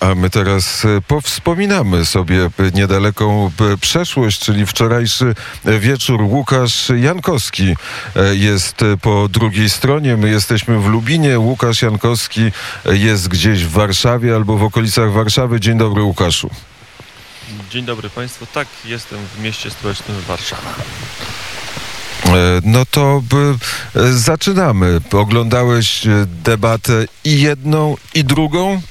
[0.00, 6.22] A my teraz e, powspominamy sobie niedaleką e, przeszłość, czyli wczorajszy wieczór.
[6.22, 7.76] Łukasz Jankowski
[8.16, 10.16] e, jest po drugiej stronie.
[10.16, 11.38] My jesteśmy w Lubinie.
[11.38, 12.52] Łukasz Jankowski
[12.84, 15.60] jest gdzieś w Warszawie albo w okolicach Warszawy.
[15.60, 16.50] Dzień dobry, Łukaszu.
[17.70, 18.46] Dzień dobry Państwu.
[18.46, 20.74] Tak, jestem w mieście stołecznym Warszawa.
[22.64, 23.22] No to
[24.12, 25.00] zaczynamy.
[25.12, 28.82] Oglądałeś debatę i jedną, i drugą?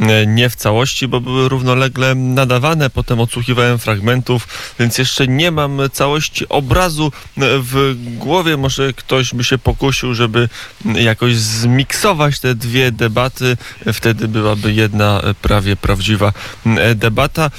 [0.00, 2.90] E, nie w całości, bo były równolegle nadawane.
[2.90, 8.56] Potem odsłuchiwałem fragmentów, więc jeszcze nie mam całości obrazu e, w głowie.
[8.56, 10.48] Może ktoś by się pokusił, żeby
[10.84, 13.56] jakoś zmiksować te dwie debaty.
[13.92, 16.32] Wtedy byłaby jedna prawie prawdziwa
[16.66, 17.50] e, debata.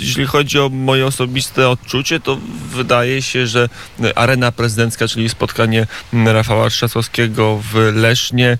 [0.00, 2.38] Jeśli chodzi o moje osobiste odczucie, to
[2.72, 3.68] wydaje się, że
[4.14, 5.86] arena prezydencka, czyli spotkanie
[6.26, 8.58] Rafała Trzaskowskiego w Lesznie,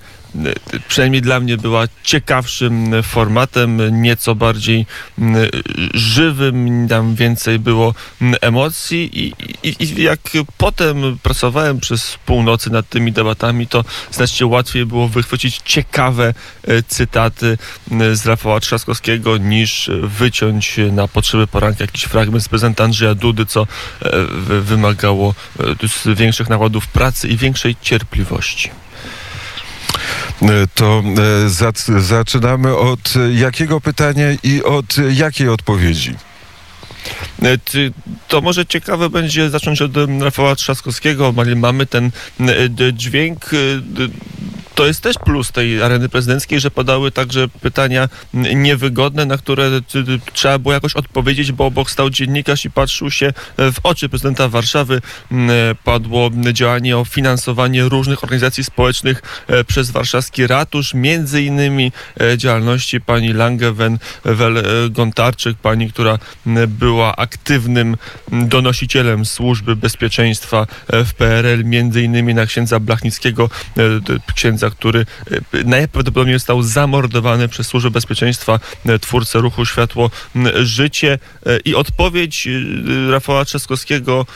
[0.89, 4.87] przynajmniej dla mnie była ciekawszym formatem, nieco bardziej
[5.95, 7.95] żywym, tam więcej było
[8.41, 10.21] emocji i, i, i jak
[10.59, 17.59] potem pracowałem przez północy nad tymi debatami, to znacznie łatwiej było wychwycić ciekawe e, cytaty
[18.13, 23.63] z Rafała Trzaskowskiego niż wyciąć na potrzeby poranka jakiś fragment z prezenta Andrzeja Dudy, co
[23.63, 24.11] e,
[24.61, 25.35] wymagało
[26.07, 28.71] e, większych nakładów pracy i większej cierpliwości.
[30.43, 31.03] E, to
[31.97, 36.15] e, zaczynamy od jakiego pytania i od jakiej odpowiedzi?
[37.43, 37.59] E,
[38.29, 41.35] to może ciekawe będzie zacząć od Rafała Trzaskowskiego.
[41.57, 42.11] Mamy ten
[42.93, 43.51] dźwięk
[44.77, 49.71] to jest też plus tej areny prezydenckiej, że padały także pytania niewygodne, na które
[50.33, 55.01] trzeba było jakoś odpowiedzieć, bo obok stał dziennikarz i patrzył się w oczy prezydenta Warszawy.
[55.85, 63.01] Padło działanie o finansowanie różnych organizacji społecznych e, przez warszawski ratusz, między innymi e, działalności
[63.01, 66.19] pani Langewen-Gontarczyk, pani, która
[66.69, 67.97] była aktywnym
[68.33, 73.51] donosicielem służby bezpieczeństwa e, w PRL, między innymi na księdza Blachnickiego,
[74.35, 75.07] księdza który
[75.55, 80.11] e, najprawdopodobniej został zamordowany przez Służbę Bezpieczeństwa, e, twórcę ruchu Światło
[80.63, 81.19] Życie.
[81.47, 82.49] E, I odpowiedź
[83.11, 84.27] Rafała Trzaskowskiego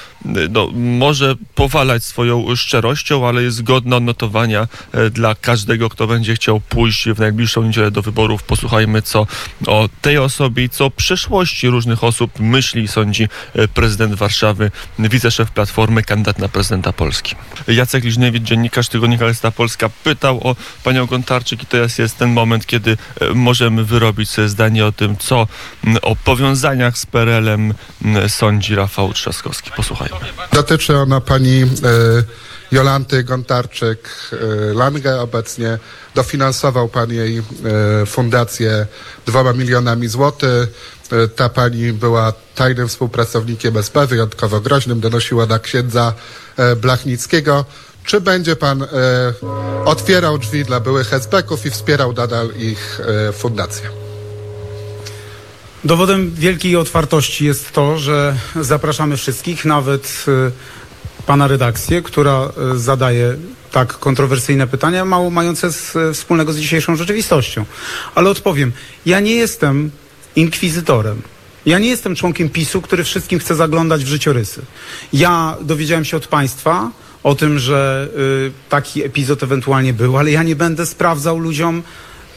[0.50, 4.68] no, może powalać swoją szczerością, ale jest godna odnotowania
[5.10, 8.42] dla każdego, kto będzie chciał pójść w najbliższą niedzielę do wyborów.
[8.42, 9.26] Posłuchajmy, co
[9.66, 13.28] o tej osobie i co o przeszłości różnych osób myśli i sądzi
[13.74, 17.34] prezydent Warszawy, wiceszef Platformy, kandydat na prezydenta Polski.
[17.68, 22.30] Jacek Liźniewicz, dziennikarz Tygodnika Gazeta Polska, pyta pytał o panią Gontarczyk i teraz jest ten
[22.30, 25.46] moment, kiedy e, możemy wyrobić sobie zdanie o tym, co
[26.02, 27.74] o powiązaniach z PRL-em
[28.28, 29.70] sądzi Rafał Trzaskowski.
[29.76, 30.16] Posłuchajmy.
[30.52, 31.66] Dotyczy ona pani e,
[32.72, 35.78] Jolanty Gontarczyk-Lange e, obecnie.
[36.14, 37.42] Dofinansował pan jej
[38.06, 38.86] fundację
[39.26, 40.68] dwoma milionami złotych.
[41.36, 46.12] Ta pani była tajnym współpracownikiem SP, wyjątkowo groźnym, donosiła na księdza
[46.76, 47.64] Blachnickiego.
[48.04, 48.86] Czy będzie pan e,
[49.84, 53.90] otwierał drzwi dla byłych hezbeków i wspierał nadal ich e, fundację?
[55.84, 60.50] Dowodem wielkiej otwartości jest to, że zapraszamy wszystkich, nawet e,
[61.26, 63.36] pana redakcję, która e, zadaje
[63.72, 67.64] tak kontrowersyjne pytania, mało mające z, e, wspólnego z dzisiejszą rzeczywistością.
[68.14, 68.72] Ale odpowiem,
[69.06, 69.90] ja nie jestem
[70.36, 71.22] inkwizytorem.
[71.66, 74.62] Ja nie jestem członkiem PiSu, który wszystkim chce zaglądać w życiorysy.
[75.12, 76.90] Ja dowiedziałem się od państwa,
[77.22, 78.08] o tym, że
[78.48, 81.82] y, taki epizod ewentualnie był, ale ja nie będę sprawdzał ludziom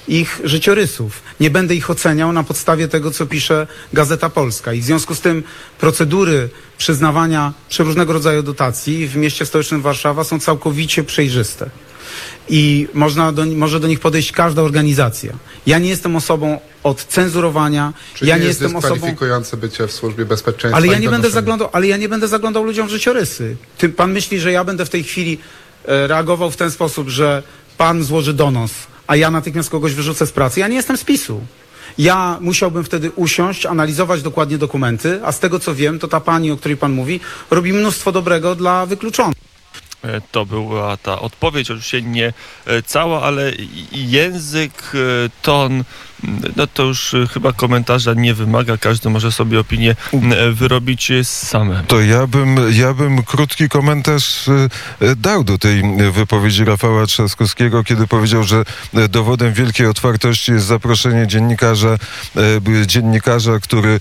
[0.07, 1.21] ich życiorysów.
[1.39, 4.73] Nie będę ich oceniał na podstawie tego, co pisze Gazeta Polska.
[4.73, 5.43] I w związku z tym
[5.79, 11.69] procedury przyznawania przeróżnego rodzaju dotacji w mieście stołecznym Warszawa są całkowicie przejrzyste
[12.49, 15.33] i można do, może do nich podejść każda organizacja.
[15.65, 17.93] Ja nie jestem osobą od cenzurowania.
[18.13, 18.95] Czyli ja nie, jest jestem osobą.
[19.57, 20.77] bycie w służbie bezpieczeństwa.
[20.77, 23.55] Ale ja nie będę zaglądał, ale ja nie będę zaglądał ludziom w życiorysy.
[23.77, 25.37] Ty, pan myśli, że ja będę w tej chwili
[25.85, 27.43] e, reagował w ten sposób, że
[27.77, 28.71] pan złoży donos,
[29.07, 30.59] a ja natychmiast kogoś wyrzucę z pracy.
[30.59, 31.41] Ja nie jestem z PiSu.
[31.97, 36.51] Ja musiałbym wtedy usiąść, analizować dokładnie dokumenty, a z tego co wiem, to ta pani,
[36.51, 37.19] o której pan mówi,
[37.51, 39.42] robi mnóstwo dobrego dla wykluczonych.
[40.03, 42.33] E, to była ta odpowiedź, oczywiście nie
[42.65, 43.51] e, cała, ale
[43.91, 45.83] język, e, ton,
[46.55, 49.95] no to już chyba komentarza nie wymaga, każdy może sobie opinię
[50.51, 51.83] wyrobić samemu.
[51.87, 54.45] To ja bym, ja bym krótki komentarz
[55.17, 58.63] dał do tej wypowiedzi Rafała Trzaskowskiego, kiedy powiedział, że
[59.09, 61.97] dowodem wielkiej otwartości jest zaproszenie dziennikarza,
[62.85, 63.99] dziennikarza, który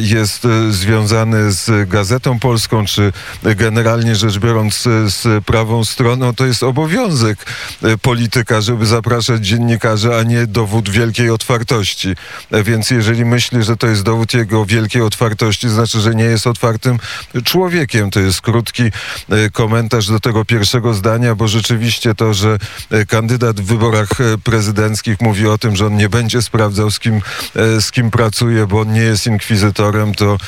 [0.00, 3.12] jest związany z Gazetą Polską, czy
[3.42, 7.46] generalnie rzecz biorąc z prawą stroną, to jest obowiązek
[7.82, 12.08] e, polityka, żeby zapraszać dziennikarzy, a nie dowód wielkiej otwartości.
[12.50, 16.46] E, Więc jeżeli myśli, że to jest dowód jego wielkiej otwartości, znaczy, że nie jest
[16.46, 16.98] otwartym
[17.44, 18.10] człowiekiem.
[18.10, 22.58] To jest krótki e, komentarz do tego pierwszego zdania, bo rzeczywiście to, że
[22.90, 24.08] e, kandydat w wyborach
[24.44, 27.20] prezydenckich mówi o tym, że on nie będzie sprawdzał, z kim,
[27.54, 30.38] z kim pracuje, bo on nie jest inkwizytorem, to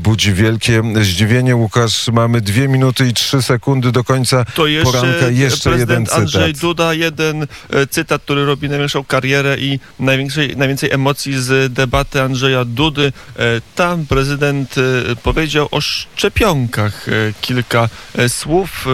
[0.00, 1.56] budzi wielkie zdziwienie.
[1.56, 5.28] Łukasz, mamy dwie minuty i trzy sekundy do końca To jeszcze, poranka.
[5.30, 6.18] Jeszcze jeden cytat.
[6.18, 12.22] Andrzej Duda, jeden e, cytat, który robi największą karierę i największej, najwięcej emocji z debaty
[12.22, 13.12] Andrzeja Dudy.
[13.38, 17.06] E, Tam prezydent e, powiedział o szczepionkach
[17.40, 17.88] kilka
[18.28, 18.86] słów,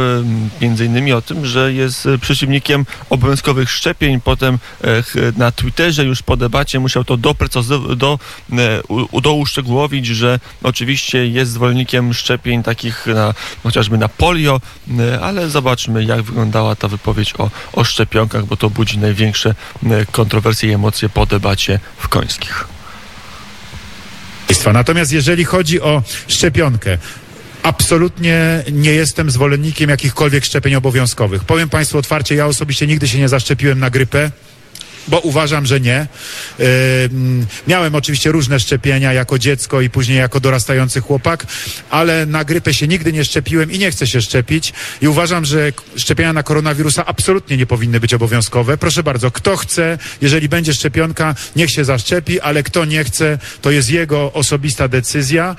[0.61, 4.21] między innymi o tym, że jest przeciwnikiem obowiązkowych szczepień.
[4.21, 4.59] Potem
[5.37, 8.19] na Twitterze już po debacie musiał to doprecyzować, do,
[9.23, 14.61] do uszczegółowić, że oczywiście jest zwolennikiem szczepień takich na, chociażby na polio,
[15.25, 19.55] ale zobaczmy jak wyglądała ta wypowiedź o, o szczepionkach, bo to budzi największe
[19.91, 22.65] e, kontrowersje i emocje po debacie w Końskich.
[24.73, 26.99] Natomiast jeżeli chodzi o szczepionkę,
[27.63, 31.45] absolutnie nie jestem zwolennikiem jakichkolwiek szczepień obowiązkowych.
[31.45, 34.31] Powiem Państwu otwarcie, ja osobiście nigdy się nie zaszczepiłem na grypę.
[35.09, 36.07] Bo uważam, że nie.
[37.11, 41.47] Ym, miałem oczywiście różne szczepienia jako dziecko i później jako dorastający chłopak,
[41.91, 44.73] ale na grypę się nigdy nie szczepiłem i nie chcę się szczepić.
[45.01, 48.79] I uważam, że szczepienia na koronawirusa absolutnie nie powinny być obowiązkowe.
[48.79, 53.71] Proszę bardzo, kto chce, jeżeli będzie szczepionka, niech się zaszczepi, ale kto nie chce, to
[53.71, 55.57] jest jego osobista decyzja.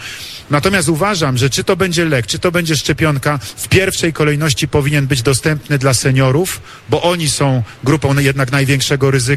[0.50, 5.08] Natomiast uważam, że czy to będzie lek, czy to będzie szczepionka, w pierwszej kolejności powinien
[5.08, 9.35] być dostępny dla seniorów, bo oni są grupą jednak największego ryzyka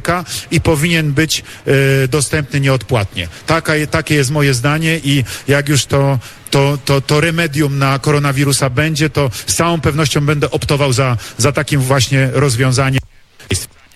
[0.51, 1.45] i powinien być
[2.05, 3.29] e, dostępny nieodpłatnie.
[3.47, 6.19] Taka, takie jest moje zdanie i jak już to
[6.51, 11.53] to, to, to remedium na koronawirusa będzie, to z całą pewnością będę optował za, za
[11.53, 13.01] takim właśnie rozwiązaniem.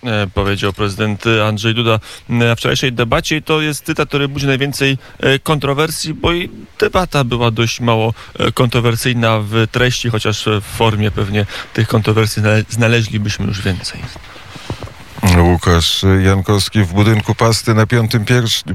[0.04, 4.98] e, powiedział prezydent Andrzej Duda na wczorajszej debacie i to jest cytat, który budzi najwięcej
[5.20, 6.50] e, kontrowersji, bo i
[6.80, 8.14] debata była dość mało
[8.54, 14.00] kontrowersyjna w treści, chociaż w formie pewnie tych kontrowersji znale- znaleźlibyśmy już więcej.
[15.22, 18.24] Łukasz Jankowski w budynku pasty na piątym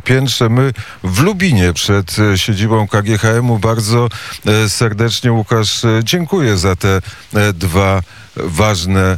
[0.04, 0.50] piętrze.
[0.50, 0.74] My
[1.04, 4.10] w Lubinie przed e, siedzibą KGHM-u bardzo
[4.46, 7.02] e, serdecznie Łukasz e, dziękuję za te
[7.54, 8.02] dwa
[8.36, 9.18] ważne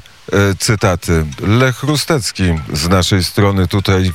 [0.59, 1.25] cytaty.
[1.41, 2.43] Lech Rustecki
[2.73, 4.11] z naszej strony tutaj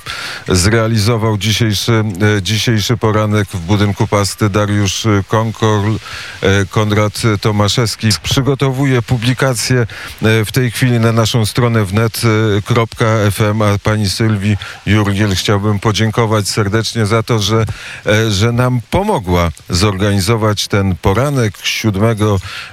[0.49, 2.05] zrealizował dzisiejszy,
[2.39, 4.51] e, dzisiejszy poranek w budynku pasty.
[4.51, 5.81] Dariusz e, Konkor,
[6.43, 14.11] e, Konrad Tomaszewski przygotowuje publikację e, w tej chwili na naszą stronę wnet.fm, a pani
[14.11, 14.57] Sylwii
[14.87, 17.65] Jurgiel chciałbym podziękować serdecznie za to, że,
[18.07, 22.17] e, że nam pomogła zorganizować ten poranek 7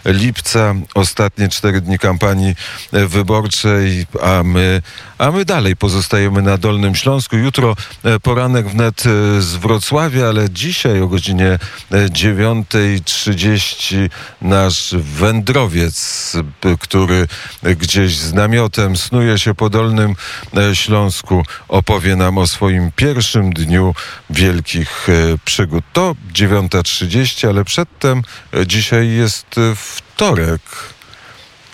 [0.06, 2.56] lipca, ostatnie cztery dni kampanii
[2.94, 4.82] e, wyborczej, a my,
[5.18, 7.38] a my dalej pozostajemy na Dolnym Śląsku.
[7.38, 11.60] Jutro e, poranek wnet e, z Wrocławia, ale dzisiaj o godzinie
[11.92, 14.10] e, 9.30
[14.42, 16.34] nasz wędrowiec,
[16.80, 17.28] który
[17.64, 20.16] gdzieś z namiotem snuje się po Dolnym
[20.58, 23.96] e, Śląsku, opowie nam o swoim pierwszym dniu
[24.30, 25.84] wielkich e, przygód.
[25.94, 28.22] To 9.30, ale przedtem
[28.54, 30.62] e, dzisiaj jest e, wtorek,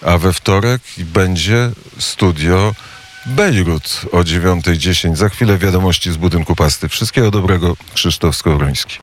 [0.05, 2.73] a we wtorek będzie studio
[3.25, 5.15] Bejrut o 9.10.
[5.15, 6.89] Za chwilę wiadomości z budynku pasty.
[6.89, 8.95] Wszystkiego dobrego, Krzysztof Skowroński.